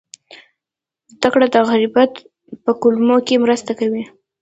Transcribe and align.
زده 1.13 1.27
کړه 1.33 1.47
د 1.53 1.57
غربت 1.69 2.11
په 2.63 2.71
کمولو 2.81 3.17
کې 3.27 3.41
مرسته 3.43 3.71
کوي. 3.79 4.03